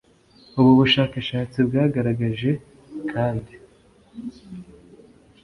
Ubu 0.59 0.71
bushakashatsi 0.79 1.57
bwagaragaje 1.67 2.51
kandi 3.11 3.53